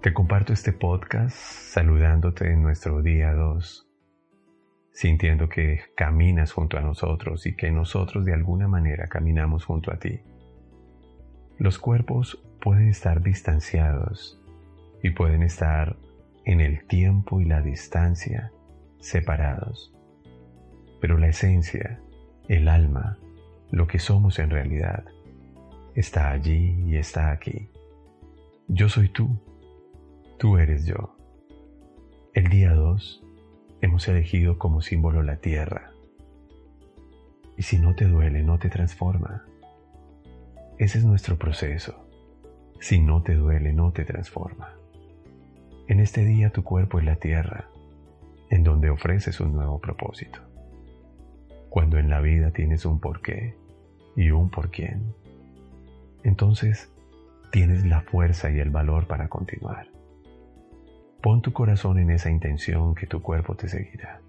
Te 0.00 0.14
comparto 0.14 0.54
este 0.54 0.72
podcast 0.72 1.36
saludándote 1.36 2.50
en 2.50 2.62
nuestro 2.62 3.02
día 3.02 3.34
2, 3.34 3.86
sintiendo 4.92 5.50
que 5.50 5.82
caminas 5.94 6.52
junto 6.52 6.78
a 6.78 6.80
nosotros 6.80 7.44
y 7.44 7.54
que 7.54 7.70
nosotros 7.70 8.24
de 8.24 8.32
alguna 8.32 8.66
manera 8.66 9.08
caminamos 9.08 9.66
junto 9.66 9.92
a 9.92 9.98
ti. 9.98 10.20
Los 11.58 11.78
cuerpos 11.78 12.42
pueden 12.62 12.88
estar 12.88 13.22
distanciados 13.22 14.40
y 15.02 15.10
pueden 15.10 15.42
estar 15.42 15.98
en 16.46 16.62
el 16.62 16.86
tiempo 16.86 17.42
y 17.42 17.44
la 17.44 17.60
distancia 17.60 18.52
separados, 19.00 19.94
pero 20.98 21.18
la 21.18 21.28
esencia, 21.28 22.00
el 22.48 22.68
alma, 22.68 23.18
lo 23.70 23.86
que 23.86 23.98
somos 23.98 24.38
en 24.38 24.48
realidad, 24.48 25.04
está 25.94 26.30
allí 26.30 26.84
y 26.86 26.96
está 26.96 27.32
aquí. 27.32 27.68
Yo 28.66 28.88
soy 28.88 29.10
tú 29.10 29.38
Tú 30.40 30.56
eres 30.56 30.86
yo. 30.86 31.18
El 32.32 32.48
día 32.48 32.72
2 32.72 33.22
hemos 33.82 34.08
elegido 34.08 34.56
como 34.56 34.80
símbolo 34.80 35.22
la 35.22 35.36
tierra. 35.36 35.90
Y 37.58 37.62
si 37.62 37.78
no 37.78 37.94
te 37.94 38.06
duele, 38.06 38.42
no 38.42 38.58
te 38.58 38.70
transforma. 38.70 39.44
Ese 40.78 40.96
es 40.96 41.04
nuestro 41.04 41.36
proceso. 41.36 42.08
Si 42.80 43.02
no 43.02 43.22
te 43.22 43.34
duele, 43.34 43.74
no 43.74 43.92
te 43.92 44.06
transforma. 44.06 44.72
En 45.88 46.00
este 46.00 46.24
día 46.24 46.48
tu 46.48 46.64
cuerpo 46.64 47.00
es 47.00 47.04
la 47.04 47.16
tierra, 47.16 47.68
en 48.48 48.64
donde 48.64 48.88
ofreces 48.88 49.40
un 49.40 49.52
nuevo 49.52 49.78
propósito. 49.78 50.40
Cuando 51.68 51.98
en 51.98 52.08
la 52.08 52.22
vida 52.22 52.50
tienes 52.50 52.86
un 52.86 52.98
porqué 52.98 53.58
y 54.16 54.30
un 54.30 54.48
por 54.48 54.70
quién, 54.70 55.12
entonces 56.22 56.90
tienes 57.52 57.84
la 57.84 58.00
fuerza 58.00 58.50
y 58.50 58.58
el 58.58 58.70
valor 58.70 59.06
para 59.06 59.28
continuar. 59.28 59.99
Pon 61.22 61.42
tu 61.42 61.52
corazón 61.52 61.98
en 61.98 62.10
esa 62.10 62.30
intención 62.30 62.94
que 62.94 63.06
tu 63.06 63.20
cuerpo 63.20 63.54
te 63.54 63.68
seguirá. 63.68 64.20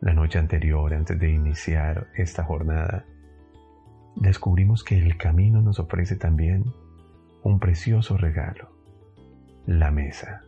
La 0.00 0.14
noche 0.14 0.38
anterior, 0.38 0.94
antes 0.94 1.18
de 1.18 1.30
iniciar 1.30 2.08
esta 2.14 2.44
jornada, 2.44 3.04
descubrimos 4.16 4.82
que 4.82 4.98
el 4.98 5.18
camino 5.18 5.60
nos 5.60 5.78
ofrece 5.78 6.16
también 6.16 6.64
un 7.42 7.60
precioso 7.60 8.16
regalo, 8.16 8.70
la 9.66 9.90
mesa. 9.90 10.42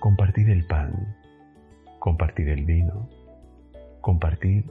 Compartir 0.00 0.48
el 0.48 0.66
pan, 0.66 1.14
compartir 1.98 2.48
el 2.48 2.64
vino, 2.64 3.10
compartir 4.00 4.64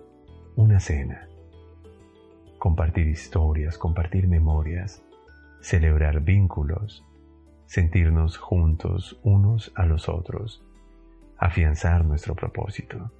una 0.55 0.79
cena, 0.79 1.27
compartir 2.57 3.07
historias, 3.07 3.77
compartir 3.77 4.27
memorias, 4.27 5.03
celebrar 5.61 6.21
vínculos, 6.21 7.05
sentirnos 7.65 8.37
juntos 8.37 9.19
unos 9.23 9.71
a 9.75 9.85
los 9.85 10.09
otros, 10.09 10.63
afianzar 11.37 12.05
nuestro 12.05 12.35
propósito, 12.35 13.11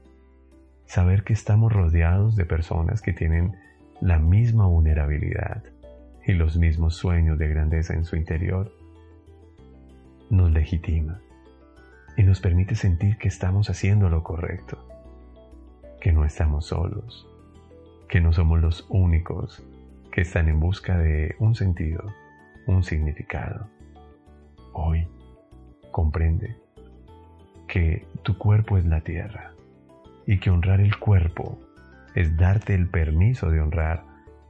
saber 0.86 1.24
que 1.24 1.34
estamos 1.34 1.72
rodeados 1.72 2.36
de 2.36 2.46
personas 2.46 3.02
que 3.02 3.14
tienen 3.14 3.56
la 4.02 4.20
misma 4.20 4.68
vulnerabilidad 4.68 5.64
y 6.26 6.34
los 6.34 6.58
mismos 6.58 6.96
sueños 6.96 7.38
de 7.38 7.48
grandeza 7.48 7.94
en 7.94 8.06
su 8.06 8.16
interior, 8.16 8.72
nos 10.30 10.52
legitima 10.52 11.20
y 12.18 12.24
nos 12.24 12.40
permite 12.40 12.76
sentir 12.76 13.18
que 13.18 13.28
estamos 13.28 13.70
haciendo 13.70 14.09
lo 14.09 14.24
correcto, 14.24 14.88
que 16.00 16.12
no 16.12 16.26
estamos 16.26 16.68
solos, 16.68 17.28
que 18.08 18.22
no 18.22 18.34
somos 18.34 18.62
los 18.62 18.86
únicos 18.90 19.66
que 20.12 20.22
están 20.22 20.48
en 20.48 20.59
busca 20.59 20.98
de 20.98 21.36
un 21.40 21.56
sentido, 21.56 22.03
un 22.68 22.84
significado 22.84 23.68
hoy 24.73 25.07
comprende 25.91 26.57
que 27.67 28.06
tu 28.23 28.38
cuerpo 28.38 28.78
es 28.78 28.85
la 28.85 29.01
tierra 29.01 29.53
y 30.25 30.39
que 30.39 30.50
honrar 30.50 30.81
el 30.81 30.97
cuerpo 30.97 31.59
es 32.16 32.35
darte 32.38 32.75
el 32.75 32.88
permiso 32.88 33.50
de 33.50 33.61
honrar 33.61 34.03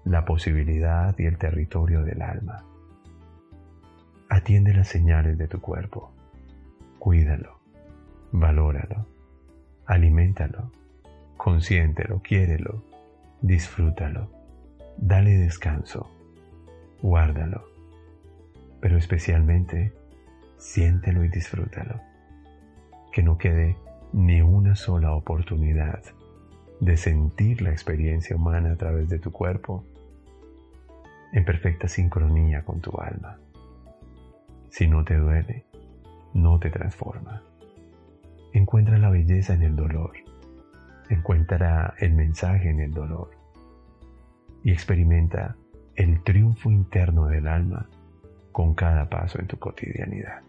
la 0.03 0.25
posibilidad 0.25 1.15
y 1.17 1.25
el 1.25 1.37
territorio 1.37 2.03
del 2.03 2.21
alma. 2.21 2.63
Atiende 4.29 4.73
las 4.73 4.87
señales 4.87 5.37
de 5.37 5.47
tu 5.47 5.61
cuerpo, 5.61 6.11
cuídalo, 6.99 7.59
valóralo, 8.31 9.05
aliméntalo, 9.85 10.71
consiéntelo, 11.37 12.21
quiérelo, 12.21 12.83
disfrútalo, 13.41 14.29
dale 14.97 15.37
descanso, 15.37 16.09
guárdalo, 17.01 17.63
pero 18.81 18.97
especialmente 18.97 19.93
siéntelo 20.63 21.25
y 21.25 21.27
disfrútalo. 21.27 21.99
Que 23.11 23.21
no 23.21 23.37
quede 23.37 23.77
ni 24.13 24.41
una 24.41 24.75
sola 24.75 25.13
oportunidad 25.13 26.01
de 26.79 26.97
sentir 26.97 27.61
la 27.61 27.71
experiencia 27.71 28.35
humana 28.35 28.71
a 28.71 28.75
través 28.77 29.09
de 29.09 29.19
tu 29.19 29.31
cuerpo 29.31 29.85
en 31.33 31.43
perfecta 31.45 31.87
sincronía 31.87 32.63
con 32.63 32.79
tu 32.79 32.97
alma. 32.99 33.39
Si 34.69 34.87
no 34.87 35.03
te 35.03 35.17
duele, 35.17 35.65
no 36.33 36.59
te 36.59 36.69
transforma. 36.69 37.43
Encuentra 38.53 38.97
la 38.97 39.09
belleza 39.09 39.53
en 39.53 39.63
el 39.63 39.75
dolor. 39.75 40.13
Encuentra 41.09 41.93
el 41.99 42.13
mensaje 42.13 42.69
en 42.69 42.79
el 42.79 42.93
dolor. 42.93 43.31
Y 44.63 44.71
experimenta 44.71 45.55
el 45.95 46.23
triunfo 46.23 46.71
interno 46.71 47.27
del 47.27 47.47
alma 47.47 47.89
con 48.53 48.73
cada 48.73 49.09
paso 49.09 49.39
en 49.39 49.47
tu 49.47 49.57
cotidianidad. 49.57 50.43